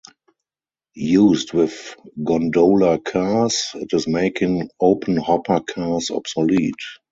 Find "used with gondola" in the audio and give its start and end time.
0.95-2.97